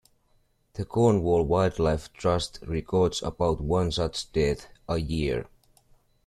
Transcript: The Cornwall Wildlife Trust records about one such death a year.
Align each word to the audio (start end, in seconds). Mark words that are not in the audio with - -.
The 0.73 0.83
Cornwall 0.83 1.43
Wildlife 1.43 2.11
Trust 2.13 2.57
records 2.65 3.21
about 3.21 3.61
one 3.61 3.91
such 3.91 4.31
death 4.31 4.67
a 4.89 4.97
year. 4.97 5.45